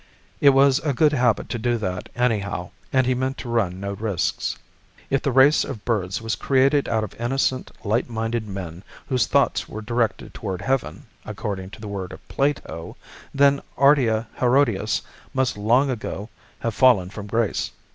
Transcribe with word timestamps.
It 0.39 0.49
was 0.49 0.79
a 0.79 0.95
good 0.95 1.13
habit 1.13 1.47
to 1.49 1.59
do 1.59 1.77
that, 1.77 2.09
anyhow, 2.15 2.71
and 2.91 3.05
he 3.05 3.13
meant 3.13 3.37
to 3.37 3.47
run 3.49 3.79
no 3.79 3.91
risks. 3.93 4.57
If 5.11 5.21
"the 5.21 5.31
race 5.31 5.63
of 5.63 5.85
birds 5.85 6.23
was 6.23 6.33
created 6.33 6.89
out 6.89 7.03
of 7.03 7.13
innocent, 7.21 7.69
light 7.85 8.09
minded 8.09 8.47
men, 8.47 8.83
whose 9.09 9.27
thoughts 9.27 9.69
were 9.69 9.83
directed 9.83 10.33
toward 10.33 10.63
heaven," 10.63 11.05
according 11.23 11.69
to 11.77 11.79
the 11.81 11.87
word 11.87 12.13
of 12.13 12.27
Plato, 12.29 12.97
then 13.31 13.61
Ardea 13.77 14.25
herodias 14.39 15.03
must 15.35 15.55
long 15.55 15.91
ago 15.91 16.31
have 16.61 16.73
fallen 16.73 17.11
from 17.11 17.27
grace. 17.27 17.69